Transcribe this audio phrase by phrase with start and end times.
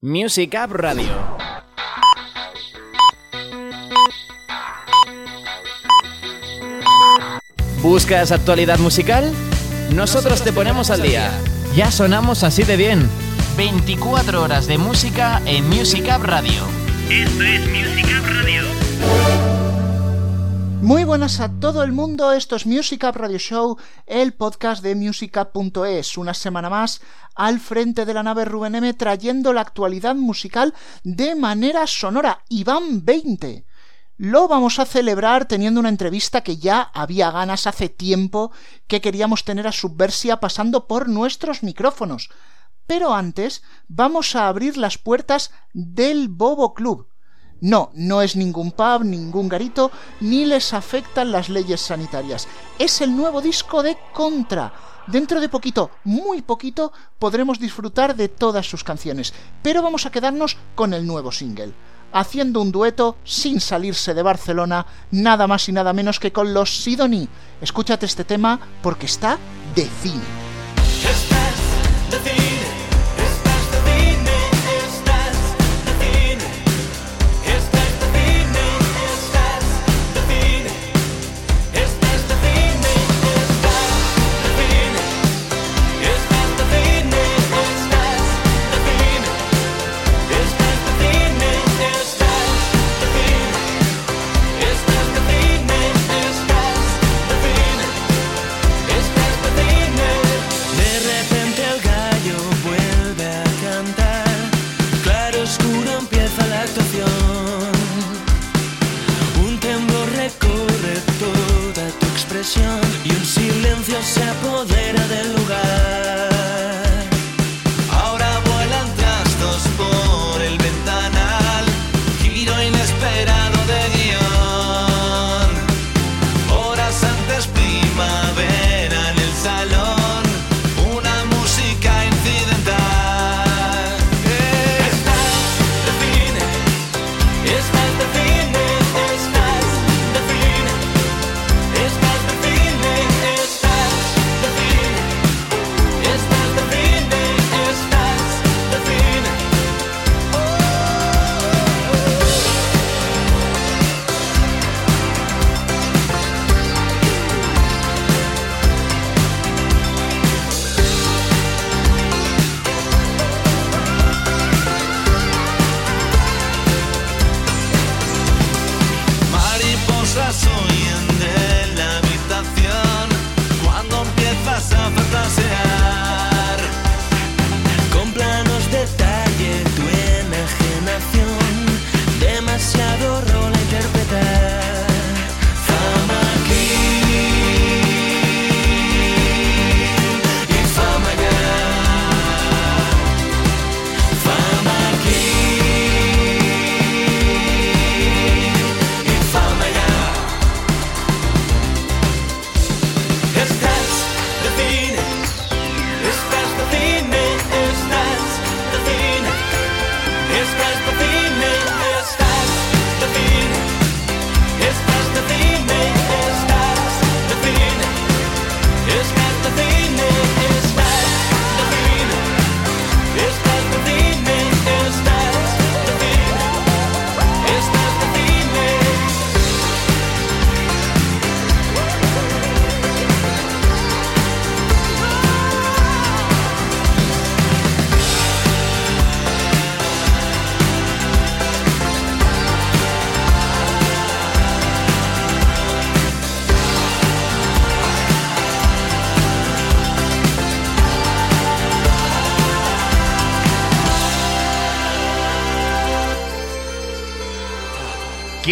[0.00, 1.08] Music Up Radio.
[7.82, 9.32] ¿Buscas actualidad musical?
[9.92, 11.32] Nosotros te ponemos al día.
[11.74, 13.10] Ya sonamos así de bien.
[13.56, 16.62] 24 horas de música en Music Up Radio.
[17.10, 19.77] Esto es Music Up Radio.
[20.80, 24.94] Muy buenas a todo el mundo, esto es Music Up Radio Show, el podcast de
[24.94, 26.16] musicup.es.
[26.16, 27.02] Una semana más
[27.34, 30.72] al frente de la nave Rubén M trayendo la actualidad musical
[31.02, 32.44] de manera sonora.
[32.48, 33.66] Y van 20.
[34.18, 38.52] Lo vamos a celebrar teniendo una entrevista que ya había ganas hace tiempo
[38.86, 42.30] que queríamos tener a Subversia pasando por nuestros micrófonos.
[42.86, 47.08] Pero antes vamos a abrir las puertas del Bobo Club.
[47.60, 52.46] No, no es ningún pub, ningún garito, ni les afectan las leyes sanitarias.
[52.78, 54.72] Es el nuevo disco de Contra.
[55.06, 60.58] Dentro de poquito, muy poquito, podremos disfrutar de todas sus canciones, pero vamos a quedarnos
[60.74, 61.72] con el nuevo single,
[62.12, 66.82] haciendo un dueto sin salirse de Barcelona, nada más y nada menos que con los
[66.82, 67.26] Sidoni.
[67.62, 69.38] Escúchate este tema porque está
[69.74, 70.47] de cine.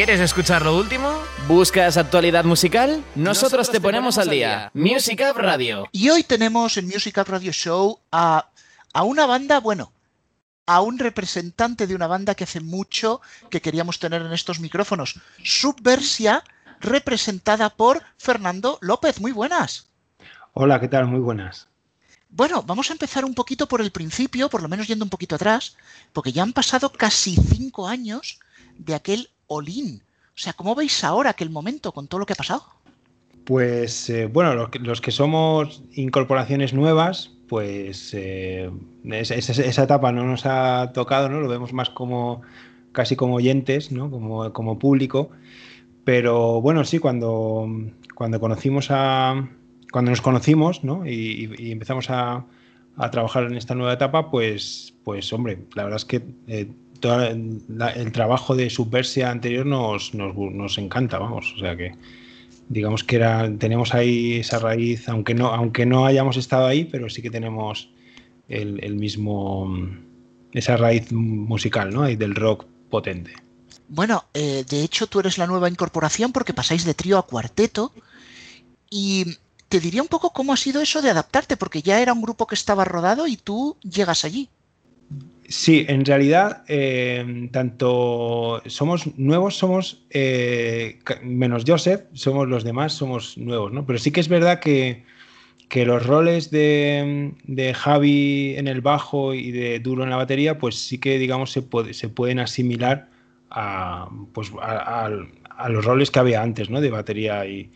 [0.07, 1.21] ¿Quieres escuchar lo último?
[1.49, 3.03] ¿Buscas actualidad musical?
[3.17, 4.71] Nosotros te ponemos al día.
[4.73, 5.89] Music Up Radio.
[5.91, 8.49] Y hoy tenemos en Music Up Radio Show a,
[8.93, 9.93] a una banda, bueno,
[10.65, 13.21] a un representante de una banda que hace mucho
[13.51, 16.45] que queríamos tener en estos micrófonos, Subversia,
[16.79, 19.21] representada por Fernando López.
[19.21, 19.89] Muy buenas.
[20.53, 21.09] Hola, ¿qué tal?
[21.09, 21.67] Muy buenas.
[22.29, 25.35] Bueno, vamos a empezar un poquito por el principio, por lo menos yendo un poquito
[25.35, 25.77] atrás,
[26.13, 28.39] porque ya han pasado casi cinco años
[28.79, 30.03] de aquel Olin.
[30.29, 32.65] O sea, ¿cómo veis ahora aquel momento con todo lo que ha pasado?
[33.45, 38.71] Pues eh, bueno, los que, los que somos incorporaciones nuevas, pues eh,
[39.05, 41.41] esa, etapa no nos ha tocado, ¿no?
[41.41, 42.43] Lo vemos más como
[42.93, 44.11] casi como oyentes, ¿no?
[44.11, 45.31] Como, como público.
[46.05, 47.69] Pero bueno, sí, cuando,
[48.15, 49.49] cuando conocimos a.
[49.93, 51.07] Cuando nos conocimos, ¿no?
[51.07, 52.45] Y, y empezamos a,
[52.97, 56.69] a trabajar en esta nueva etapa, pues, pues hombre, la verdad es que eh,
[57.03, 61.53] el trabajo de Subversia anterior nos, nos, nos encanta, vamos.
[61.57, 61.93] O sea que
[62.69, 67.09] digamos que era, tenemos ahí esa raíz, aunque no, aunque no hayamos estado ahí, pero
[67.09, 67.91] sí que tenemos
[68.49, 69.73] el, el mismo,
[70.53, 72.09] esa raíz musical, ¿no?
[72.09, 73.33] Y del rock potente.
[73.89, 77.93] Bueno, eh, de hecho tú eres la nueva incorporación porque pasáis de trío a cuarteto
[78.91, 79.37] y
[79.69, 82.47] te diría un poco cómo ha sido eso de adaptarte, porque ya era un grupo
[82.47, 84.49] que estaba rodado y tú llegas allí.
[85.49, 93.39] Sí, en realidad, eh, tanto somos nuevos, somos, eh, menos Joseph, somos los demás, somos
[93.39, 93.87] nuevos, ¿no?
[93.87, 95.05] Pero sí que es verdad que,
[95.69, 100.59] que los roles de, de Javi en el bajo y de Duro en la batería,
[100.59, 103.11] pues sí que, digamos, se, puede- se pueden asimilar
[103.51, 106.81] a, pues, a los roles que había antes, ¿no?
[106.81, 107.73] De batería y,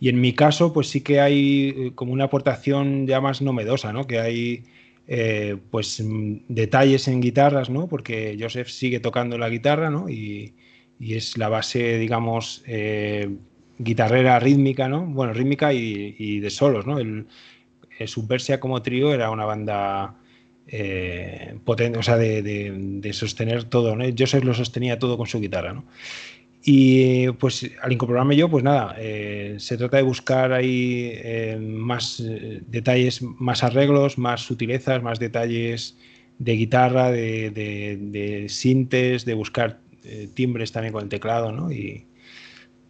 [0.00, 3.92] y en mi caso, pues sí que hay eh, como una aportación ya más novedosa,
[3.92, 4.06] ¿no?
[4.06, 4.64] Que hay
[5.08, 7.88] eh, pues mm, detalles en guitarras, ¿no?
[7.88, 10.08] Porque Joseph sigue tocando la guitarra, ¿no?
[10.10, 10.56] Y,
[11.00, 13.36] y es la base, digamos, eh,
[13.78, 15.06] guitarrera rítmica, ¿no?
[15.06, 16.98] Bueno, rítmica y, y de solos, ¿no?
[17.00, 17.26] El,
[17.98, 20.16] el Subversia como trío era una banda
[20.66, 24.04] eh, potente, o sea, de, de- de sostener todo, ¿no?
[24.18, 25.84] Joseph lo sostenía todo con su guitarra, ¿no?
[26.62, 32.20] Y pues al incorporarme yo, pues nada, eh, se trata de buscar ahí eh, más
[32.20, 35.96] eh, detalles, más arreglos, más sutilezas, más detalles
[36.38, 39.80] de guitarra, de, de, de sintes, de buscar
[40.34, 41.70] timbres también con el teclado, ¿no?
[41.70, 42.06] Y,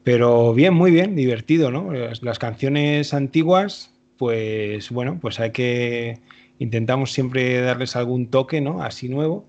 [0.04, 1.92] pero bien, muy bien, divertido, ¿no?
[1.92, 6.20] Las, las canciones antiguas, pues bueno, pues hay que
[6.58, 8.82] intentamos siempre darles algún toque, ¿no?
[8.82, 9.46] Así nuevo.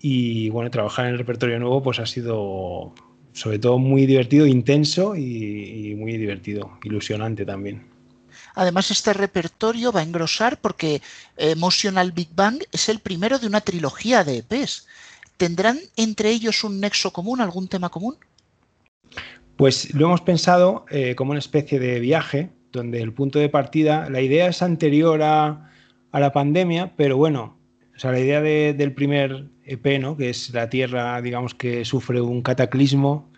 [0.00, 2.94] Y bueno, trabajar en el repertorio nuevo, pues ha sido
[3.34, 7.82] sobre todo muy divertido, intenso y, y muy divertido, ilusionante también.
[8.54, 13.48] Además, este repertorio va a engrosar porque eh, Emotional Big Bang es el primero de
[13.48, 14.86] una trilogía de EPs.
[15.36, 18.16] ¿Tendrán entre ellos un nexo común, algún tema común?
[19.56, 24.08] Pues lo hemos pensado eh, como una especie de viaje, donde el punto de partida,
[24.08, 25.72] la idea es anterior a,
[26.12, 27.56] a la pandemia, pero bueno,
[27.96, 30.16] o sea, la idea de- del primer EP, ¿no?
[30.16, 33.30] que es la Tierra, digamos que sufre un cataclismo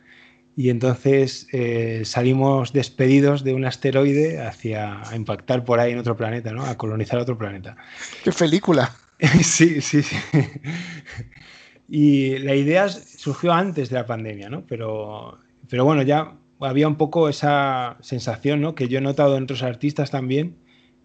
[0.57, 6.17] y entonces eh, salimos despedidos de un asteroide hacia a impactar por ahí en otro
[6.17, 6.65] planeta, ¿no?
[6.65, 7.77] a colonizar otro planeta.
[8.25, 8.95] ¡Qué película!
[9.43, 10.15] Sí, sí, sí.
[11.89, 14.65] Y la idea surgió antes de la pandemia, ¿no?
[14.67, 15.39] Pero,
[15.69, 18.75] pero bueno, ya había un poco esa sensación, ¿no?
[18.75, 20.57] Que yo he notado en otros artistas también,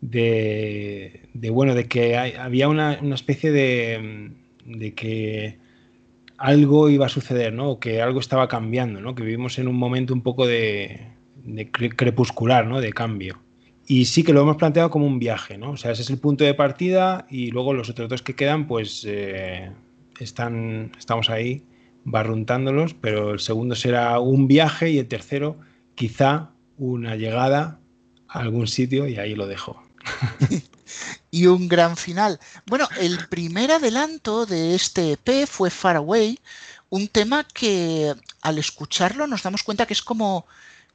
[0.02, 4.32] de, bueno, de que había una, una especie de,
[4.66, 5.58] de que
[6.38, 7.70] algo iba a suceder, ¿no?
[7.70, 9.14] O que algo estaba cambiando, ¿no?
[9.16, 11.08] Que vivimos en un momento un poco de,
[11.44, 12.82] de cre- crepuscular, ¿no?
[12.82, 13.40] De cambio.
[13.88, 15.72] Y sí que lo hemos planteado como un viaje, ¿no?
[15.72, 18.68] O sea, ese es el punto de partida y luego los otros dos que quedan,
[18.68, 19.72] pues eh,
[20.20, 21.64] están, estamos ahí
[22.06, 25.58] barruntándolos, pero el segundo será un viaje y el tercero
[25.94, 27.80] quizá una llegada
[28.28, 29.84] a algún sitio y ahí lo dejo.
[31.32, 32.40] y un gran final.
[32.66, 36.40] Bueno, el primer adelanto de este EP fue Far Away,
[36.90, 40.46] un tema que al escucharlo nos damos cuenta que es como,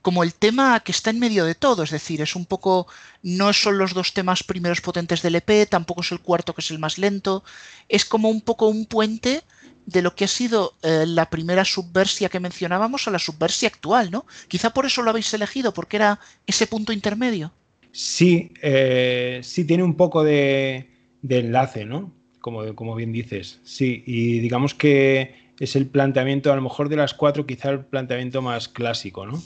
[0.03, 2.87] como el tema que está en medio de todo, es decir, es un poco,
[3.23, 6.71] no son los dos temas primeros potentes del EP, tampoco es el cuarto que es
[6.71, 7.43] el más lento,
[7.89, 9.43] es como un poco un puente
[9.87, 14.11] de lo que ha sido eh, la primera subversia que mencionábamos a la subversia actual,
[14.11, 14.27] ¿no?
[14.49, 17.53] Quizá por eso lo habéis elegido, porque era ese punto intermedio.
[17.97, 20.91] Sí, eh, sí tiene un poco de,
[21.27, 22.13] enlace, ¿no?
[22.43, 24.05] Como, como bien dices, sí.
[24.07, 28.43] Y digamos que es el planteamiento, a lo mejor de las cuatro, quizá el planteamiento
[28.43, 29.43] más clásico, ¿no?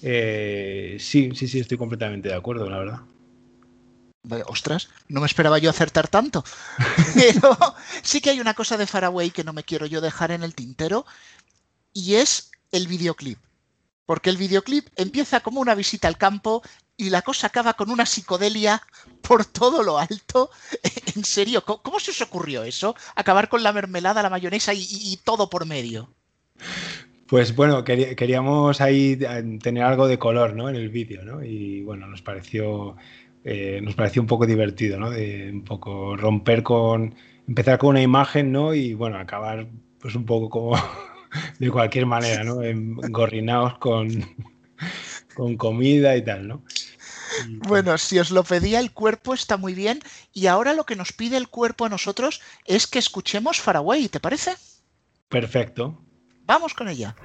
[0.00, 3.00] Eh, sí, sí, sí, estoy completamente de acuerdo, la verdad.
[4.46, 6.42] Ostras, no me esperaba yo acertar tanto.
[7.14, 7.54] Pero
[8.02, 10.54] sí que hay una cosa de Faraway que no me quiero yo dejar en el
[10.54, 11.04] tintero
[11.92, 13.38] y es el videoclip.
[14.06, 16.62] Porque el videoclip empieza como una visita al campo
[16.96, 18.82] y la cosa acaba con una psicodelia
[19.22, 20.50] por todo lo alto.
[21.16, 22.96] En serio, ¿cómo, se os ocurrió eso?
[23.14, 26.08] Acabar con la mermelada, la mayonesa y, todo por medio.
[27.28, 30.68] Pues bueno, querí- queríamos ahí eh, tener algo de color, ¿no?
[30.68, 31.44] En el vídeo, ¿no?
[31.44, 32.96] Y bueno, nos pareció,
[33.44, 35.10] eh, nos pareció un poco divertido, ¿no?
[35.10, 37.14] De un poco romper con,
[37.46, 38.74] empezar con una imagen, ¿no?
[38.74, 39.68] Y bueno, acabar
[40.00, 40.76] pues un poco como
[41.60, 42.60] de cualquier manera, ¿no?
[42.62, 44.08] Engorrinados con,
[45.34, 46.62] con comida y tal, ¿no?
[47.48, 50.96] Y, Bueno, si os lo pedía el cuerpo está muy bien y ahora lo que
[50.96, 54.56] nos pide el cuerpo a nosotros es que escuchemos Faraway, ¿te parece?
[55.28, 56.00] perfecto.
[56.46, 57.16] Vamos con ella.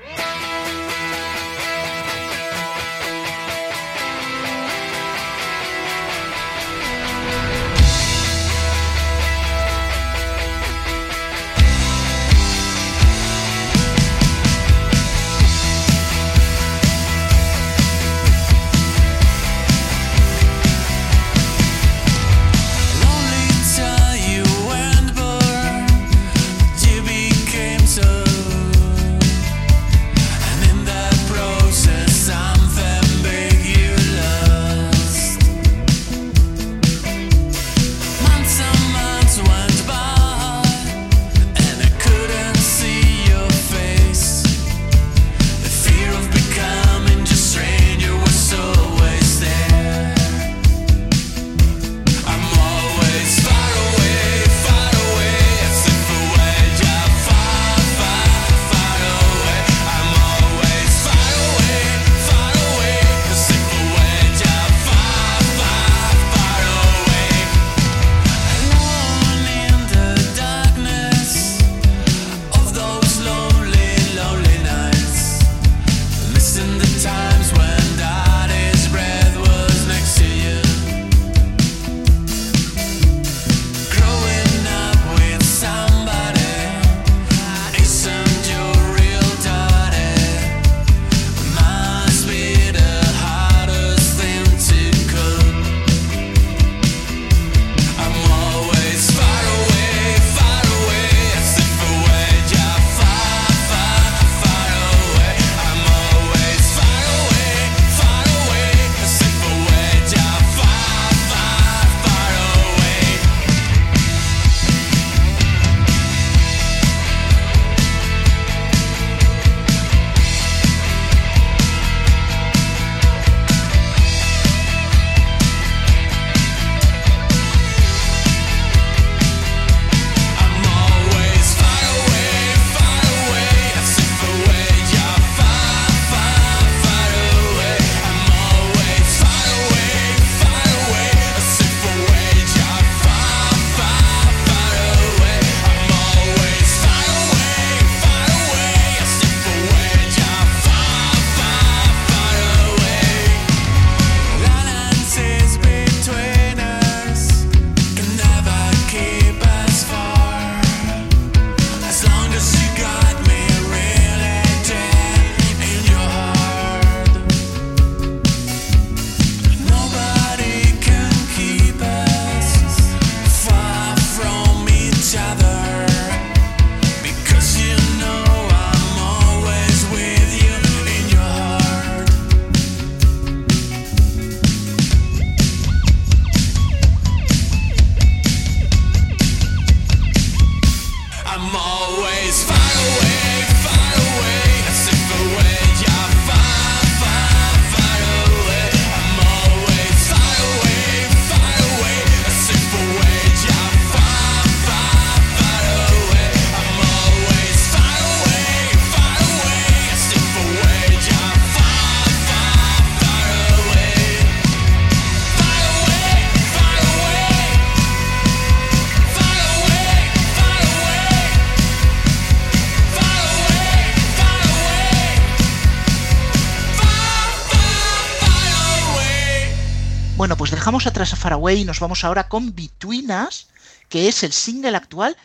[230.20, 233.48] Bueno, pues dejamos atrás a Faraway y nos vamos ahora con Between Us,
[233.88, 235.16] que es el single actual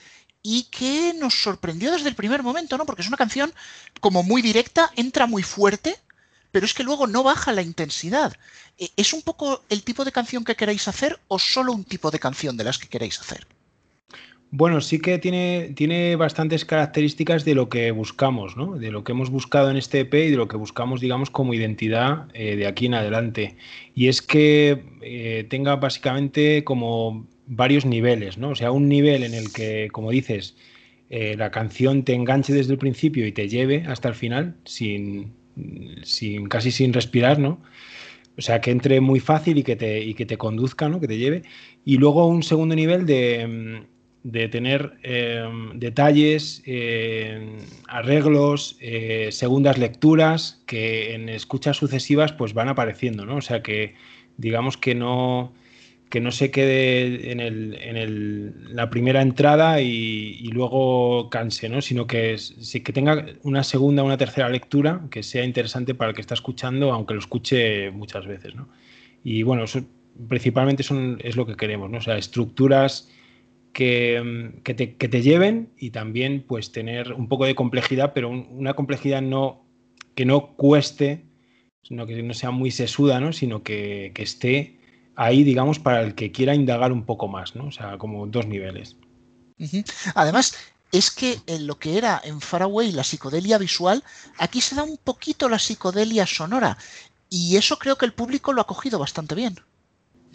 [0.41, 2.87] y que nos sorprendió desde el primer momento, ¿no?
[2.87, 3.53] Porque es una canción
[3.99, 5.99] como muy directa, entra muy fuerte,
[6.53, 8.37] pero es que luego no baja la intensidad.
[8.79, 12.13] Eh, ¿Es un poco el tipo de canción que queréis hacer o solo un tipo
[12.13, 13.49] de canción de las que queréis hacer?
[14.57, 18.79] Bueno, sí que tiene, tiene bastantes características de lo que buscamos, ¿no?
[18.79, 21.55] De lo que hemos buscado en este EP y de lo que buscamos, digamos, como
[21.55, 23.57] identidad eh, de aquí en adelante.
[23.97, 28.51] Y es que eh, tenga básicamente como varios niveles, ¿no?
[28.51, 30.55] O sea, un nivel en el que, como dices,
[31.11, 35.33] eh, la canción te enganche desde el principio y te lleve hasta el final, sin,
[36.05, 37.61] sin casi sin respirar, ¿no?
[38.39, 41.01] O sea, que entre muy fácil y que te, y que te conduzca, ¿no?
[41.01, 41.43] Que te lleve.
[41.85, 43.94] Y luego un segundo nivel de, mm,
[44.25, 52.69] de tener eh, detalles, eh, arreglos, eh, segundas lecturas que en escuchas sucesivas pues van
[52.69, 53.37] apareciendo, ¿no?
[53.37, 53.95] O sea que
[54.39, 55.53] digamos que no,
[56.09, 61.83] que no se quede en, el, en el, la primera entrada y, luego canse, ¿no?
[61.83, 62.37] Sino que,
[62.83, 66.95] que tenga una segunda una tercera lectura que sea interesante para el que está escuchando,
[66.95, 68.69] aunque lo escuche muchas veces, ¿no?
[69.23, 69.85] Y bueno, eso
[70.29, 72.01] principalmente son, es lo que queremos, ¿no?
[72.01, 73.11] Sea, estructuras
[73.75, 78.75] que, que, te, lleven y también pues tener un poco de complejidad, pero un, una
[78.75, 79.67] complejidad no,
[80.15, 81.27] que no cueste,
[81.83, 83.33] sino que no sea muy sesuda, ¿no?
[83.33, 84.79] sino que, que, esté
[85.17, 87.67] ahí, digamos, para el que quiera indagar un poco más, ¿no?
[87.67, 88.97] o sea, como dos niveles.
[90.15, 90.57] Además,
[90.93, 94.05] es que en lo que era en Faraway la psicodelia visual,
[94.39, 96.79] aquí se da un poquito la psicodelia sonora.
[97.29, 99.57] Y eso creo que el público lo ha cogido bastante bien.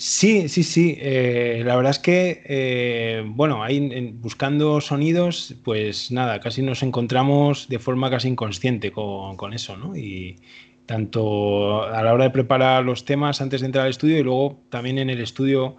[0.01, 0.95] Sí, sí, sí.
[0.97, 7.67] Eh, la verdad es que, eh, bueno, ahí buscando sonidos, pues nada, casi nos encontramos
[7.67, 9.97] de forma casi inconsciente con, eso, ¿no?
[9.97, 10.37] Y
[10.85, 14.61] tanto a la hora de preparar los temas antes de entrar al estudio y luego
[14.69, 15.75] también en el estudio,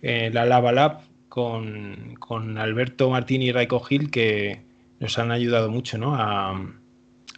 [0.00, 4.60] eh, la Lava Lab, con, con, Alberto Martín y Raiko Gil, que
[5.00, 6.14] nos han ayudado mucho, ¿no?
[6.14, 6.52] A,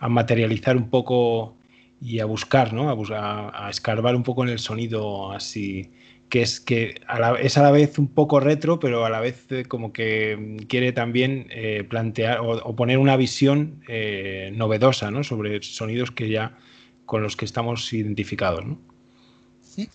[0.00, 1.56] a materializar un poco
[2.02, 2.90] y a buscar, ¿no?
[2.90, 5.90] A, a, escarbar un poco en el sonido así
[6.28, 9.20] que es que a la, es a la vez un poco retro, pero a la
[9.20, 15.24] vez eh, como que quiere también eh, plantear o, poner una visión eh, novedosa ¿no?
[15.24, 16.58] sobre sonidos que ya
[17.06, 18.64] con los que estamos identificados.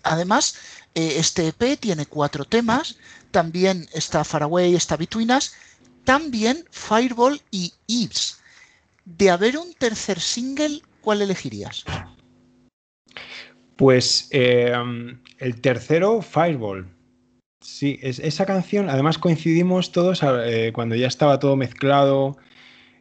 [0.03, 0.57] Además,
[0.95, 2.97] este EP tiene cuatro temas,
[3.31, 5.53] también está Faraway, está Between Us,
[6.05, 8.39] también Fireball y Eves.
[9.05, 11.83] De haber un tercer single, ¿cuál elegirías?
[13.75, 14.73] Pues eh,
[15.39, 16.87] el tercero, Fireball.
[17.63, 22.35] Sí, es, esa canción, además coincidimos todos eh, cuando ya estaba todo mezclado,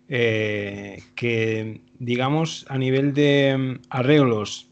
[0.08, 4.68] eh, que digamos a nivel de mm, arreglos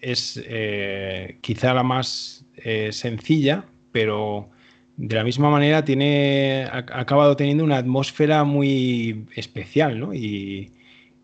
[0.00, 2.44] es eh, quizá la más
[2.90, 4.48] sencilla, pero
[4.96, 10.14] de la misma manera tiene, ha, ha, acabado teniendo una atmósfera muy especial, ¿no?
[10.14, 10.72] Y,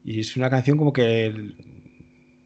[0.04, 1.54] y es una canción como que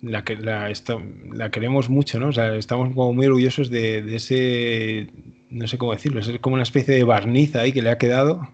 [0.05, 0.97] la, que, la, esta,
[1.33, 2.29] la, queremos mucho, ¿no?
[2.29, 5.11] O sea, estamos como muy orgullosos de, de, ese,
[5.51, 8.49] no sé cómo decirlo, es como una especie de barniz ahí que le ha quedado,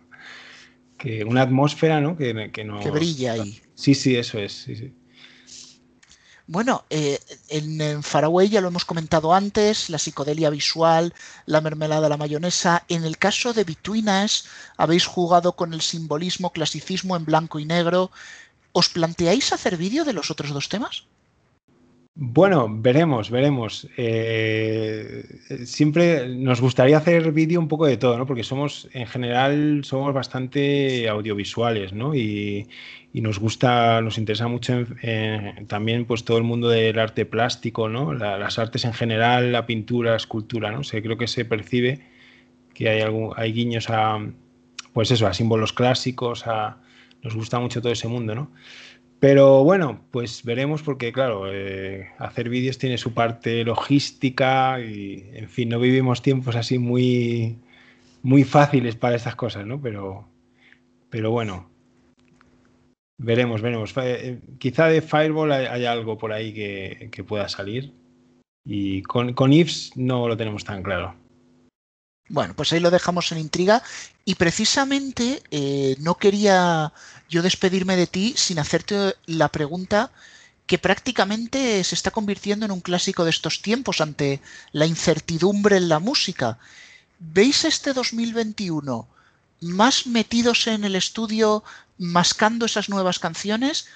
[0.98, 2.16] que una atmósfera, ¿no?
[2.16, 3.60] Que, que, no, que brilla ahí.
[3.74, 4.92] Sí, sí, eso es, sí, sí.
[6.46, 11.14] Bueno, eh, en, en, Faraway ya lo hemos comentado antes, la psicodelia visual,
[11.46, 12.84] la mermelada, la mayonesa.
[12.88, 17.66] En el caso de Between Us, habéis jugado con el simbolismo, clasicismo en blanco y
[17.66, 18.10] negro.
[18.72, 21.06] ¿Os planteáis hacer vídeo de los otros dos temas?
[22.22, 23.88] Bueno, veremos, veremos.
[23.96, 25.24] Eh,
[25.64, 28.26] siempre nos gustaría hacer vídeo un poco de todo, ¿no?
[28.26, 32.14] Porque somos, en general, somos bastante audiovisuales, ¿no?
[32.14, 32.68] Y,
[33.14, 34.84] y nos gusta, nos interesa mucho
[35.66, 38.12] también, pues, todo el mundo del arte plástico, ¿no?
[38.12, 40.80] La, las artes en general, la pintura, la escultura, ¿no?
[40.80, 42.02] O creo que se percibe
[42.74, 44.18] que hay, algún, hay guiños a,
[44.92, 46.82] pues eso, a símbolos clásicos, a,
[47.22, 48.50] nos gusta mucho todo ese mundo, ¿no?
[49.20, 55.48] Pero bueno, pues veremos porque, claro, eh, hacer vídeos tiene su parte logística y, en
[55.48, 57.58] fin, no vivimos tiempos así muy,
[58.22, 59.78] muy fáciles para estas cosas, ¿no?
[59.78, 60.26] Pero,
[61.10, 61.68] pero bueno,
[63.18, 63.92] veremos, veremos.
[63.98, 67.92] Eh, quizá de Fireball hay, algo por ahí que, que, pueda salir
[68.64, 71.14] y con, con Ifs no lo tenemos tan claro.
[72.30, 73.82] Bueno, pues ahí lo dejamos en intriga
[74.24, 76.92] y precisamente eh, no quería
[77.30, 80.10] yo despedirme de ti sin hacerte la pregunta
[80.66, 84.40] que prácticamente se está convirtiendo en un clásico de estos tiempos ante
[84.72, 86.58] la incertidumbre en la música.
[87.18, 89.08] ¿Veis este 2021
[89.60, 91.62] más metidos en el estudio
[91.98, 93.86] mascando esas nuevas canciones?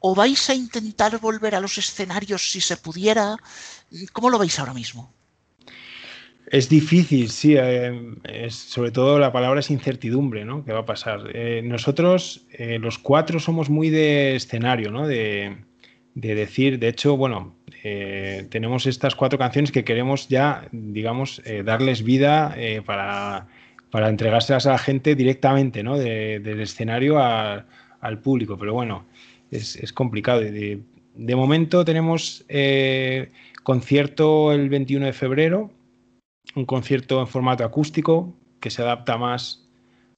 [0.00, 3.36] ¿O vais a intentar volver a los escenarios si se pudiera?
[4.12, 5.12] ¿Cómo lo veis ahora mismo?
[6.52, 7.54] Es difícil, sí.
[7.58, 10.64] Eh, es, sobre todo la palabra es incertidumbre, ¿no?
[10.66, 11.30] ¿Qué va a pasar?
[11.32, 15.06] Eh, nosotros, eh, los cuatro, somos muy de escenario, ¿no?
[15.06, 15.56] De,
[16.14, 17.54] de decir, de hecho, bueno,
[18.50, 22.54] tenemos estas cuatro canciones que queremos ya, digamos, darles vida
[22.86, 23.48] para
[23.90, 25.98] para entregárselas a la gente directamente, ¿no?
[25.98, 28.56] De- del escenario al público.
[28.56, 29.04] Pero bueno,
[29.50, 30.40] es, complicado.
[30.42, 30.80] De,
[31.34, 32.44] momento tenemos
[33.64, 35.70] concierto el 21 de febrero,
[36.54, 39.68] un concierto en formato acústico que se adapta más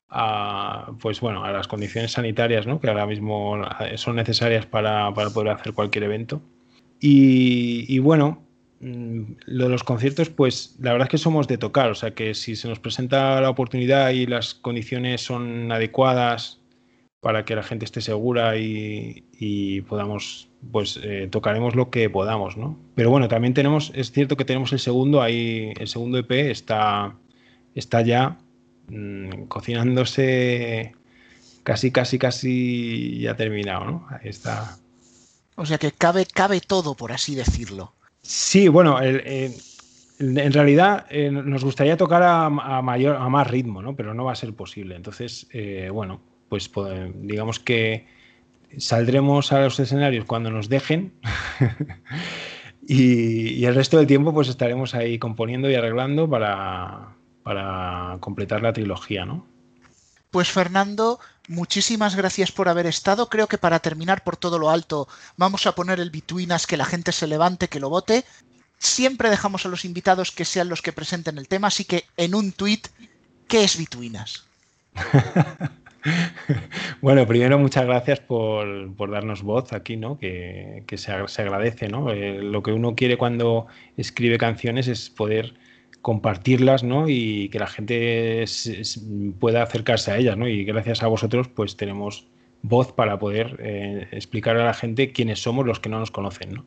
[0.09, 2.81] a, pues bueno, a las condiciones sanitarias ¿no?
[2.81, 3.61] que ahora mismo
[3.97, 6.43] son necesarias para, para poder hacer cualquier evento.
[7.01, 8.43] Y, bueno,
[8.81, 12.15] mm, lo de los conciertos, pues la verdad es que somos de tocar, o sea
[12.15, 16.61] que si se nos presenta la oportunidad y las condiciones son adecuadas
[17.21, 22.77] para que la gente esté segura y podamos, pues eh, tocaremos lo que podamos, ¿no?
[22.95, 27.15] Pero bueno, también tenemos, es cierto que tenemos el segundo ahí, el segundo EP está,
[27.75, 28.37] está ya
[28.89, 30.93] mm, cocinándose
[31.63, 34.07] casi, casi, casi ya terminado, ¿no?
[34.11, 34.77] Ahí está.
[35.57, 37.93] O sea que cabe, cabe todo, por así decirlo.
[38.23, 39.55] Sí, bueno, el-
[40.19, 43.97] en realidad eh, nos gustaría tocar a, a mayor, a más ritmo, ¿no?
[43.97, 44.95] Pero no va a ser posible.
[44.97, 46.71] Entonces, eh, bueno, pues
[47.17, 48.07] digamos que
[48.79, 51.15] saldremos a los escenarios cuando nos dejen
[52.87, 58.63] y, y el resto del tiempo pues estaremos ahí componiendo y arreglando para, para completar
[58.63, 59.47] la trilogía, ¿no?
[60.35, 63.29] Pues Fernando, muchísimas gracias por haber estado.
[63.29, 65.07] Creo que para terminar por todo lo alto
[65.37, 68.25] vamos a poner el Us, que la gente se levante, que lo vote.
[68.79, 72.35] Siempre dejamos a los invitados que sean los que presenten el tema, así que en
[72.35, 72.81] un tweet,
[73.47, 74.45] ¿qué es Us?
[77.01, 80.19] Bueno, primero muchas gracias por, por darnos voz aquí, ¿no?
[80.19, 82.11] Que, que se, se agradece, ¿no?
[82.11, 85.55] Eh, lo que uno quiere cuando escribe canciones es poder
[86.03, 87.09] compartirlas, ¿no?
[87.09, 88.45] Y que la gente
[89.39, 90.49] pueda acercarse a ellas, ¿no?
[90.49, 92.27] Y gracias a vosotros, pues tenemos
[92.63, 96.55] voz para poder eh, explicar a la gente quiénes somos los que no nos conocen,
[96.55, 96.67] ¿no?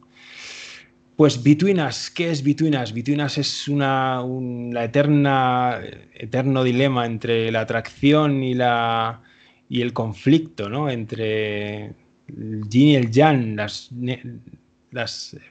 [1.16, 2.94] Pues Between Us, ¿qué es Between Us?
[2.94, 5.80] Between Us es una, un- la eterna,
[6.14, 9.22] eterno dilema entre la atracción y, la,
[9.70, 10.90] y el conflicto, ¿no?
[10.90, 11.86] Entre
[12.28, 13.90] el yin y el yang, las,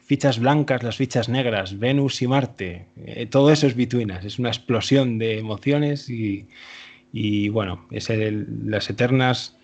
[0.03, 4.49] fichas blancas, las fichas negras, Venus y Marte, eh, todo eso es Us, es una
[4.49, 6.47] explosión de emociones y,
[7.13, 9.57] y, bueno, es el- las eternas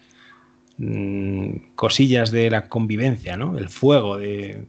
[0.79, 3.59] mm, cosillas de la convivencia, ¿no?
[3.59, 4.65] El fuego de,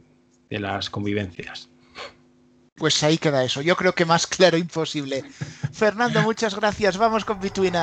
[0.50, 1.68] de las convivencias.
[2.76, 3.62] Pues ahí queda eso.
[3.62, 5.24] Yo creo que más claro imposible.
[5.72, 6.96] Fernando, muchas gracias.
[6.96, 7.74] Vamos con Between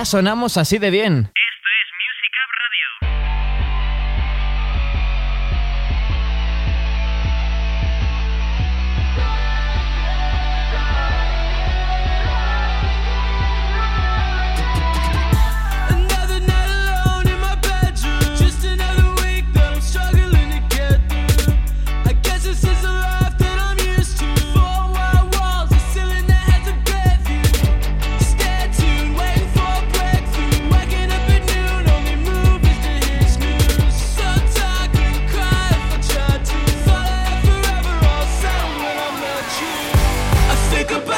[0.00, 1.30] Ya sonamos así de bien.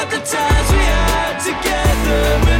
[0.03, 2.52] About the times we had together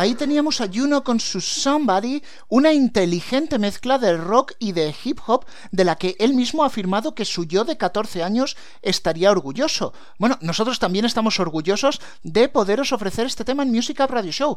[0.00, 5.18] Ahí teníamos a Juno con su Somebody, una inteligente mezcla de rock y de hip
[5.26, 9.30] hop de la que él mismo ha afirmado que su yo de 14 años estaría
[9.30, 9.92] orgulloso.
[10.18, 14.56] Bueno, nosotros también estamos orgullosos de poderos ofrecer este tema en Music Up Radio Show.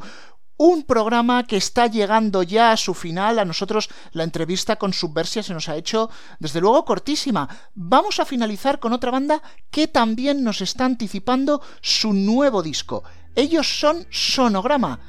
[0.55, 3.37] Un programa que está llegando ya a su final.
[3.37, 7.49] A nosotros la entrevista con Subversia se nos ha hecho, desde luego, cortísima.
[7.75, 13.03] Vamos a finalizar con otra banda que también nos está anticipando su nuevo disco.
[13.35, 15.01] Ellos son Sonograma.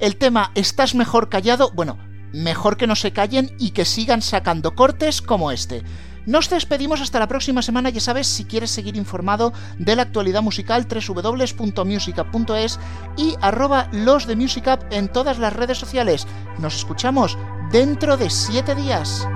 [0.00, 1.98] El tema Estás mejor callado, bueno,
[2.32, 5.82] mejor que no se callen y que sigan sacando cortes como este.
[6.24, 10.40] Nos despedimos hasta la próxima semana, ya sabes, si quieres seguir informado de la actualidad
[10.40, 12.80] musical, www.musicup.es
[13.18, 16.26] y arroba los de Music Up en todas las redes sociales.
[16.58, 17.36] Nos escuchamos
[17.70, 19.28] dentro de siete días.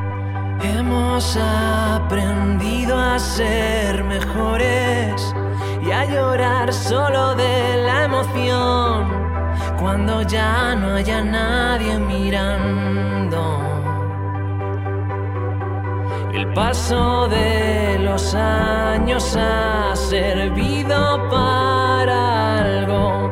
[0.62, 5.34] Hemos aprendido a ser mejores
[5.86, 9.23] y a llorar solo de la emoción
[9.84, 13.42] cuando ya no haya nadie mirando.
[16.32, 23.30] El paso de los años ha servido para algo.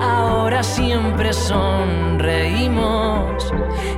[0.00, 2.84] Ahora siempre sonreímos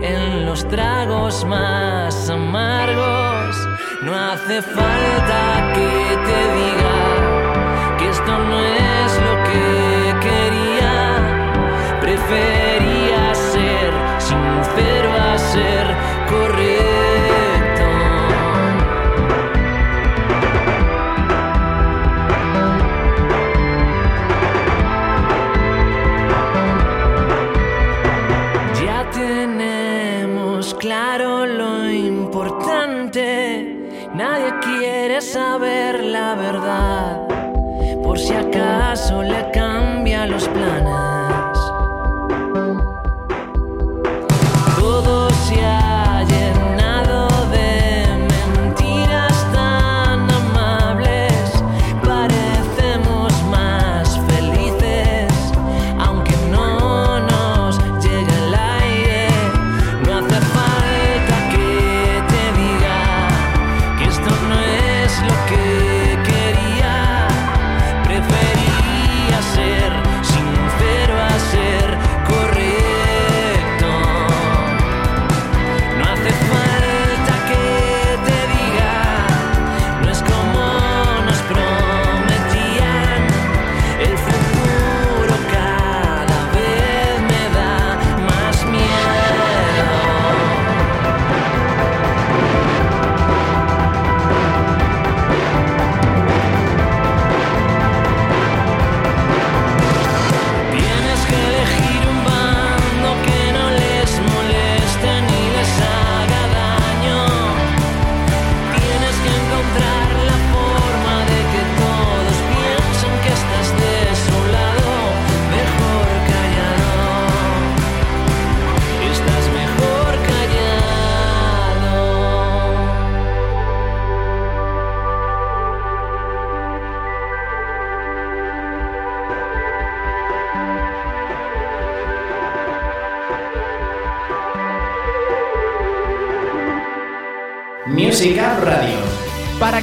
[0.03, 3.57] en los tragos más amargos.
[4.03, 6.97] No hace falta que te diga
[7.97, 8.94] que esto no es
[12.27, 15.87] Prefería ser sincero a ser
[16.27, 17.89] correcto.
[28.83, 33.19] Ya tenemos claro lo importante.
[34.15, 37.21] Nadie quiere saber la verdad.
[38.03, 41.14] Por si acaso le cambia los planes.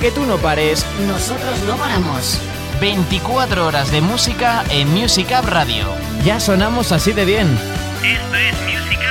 [0.01, 2.39] Que tú no pares, Nosotros no paramos.
[2.81, 5.85] 24 horas de música en Music Up Radio.
[6.25, 7.47] Ya sonamos así de bien.
[8.03, 9.10] Esto es Music Up